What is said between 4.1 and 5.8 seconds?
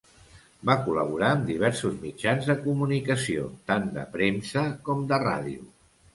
premsa com de ràdio.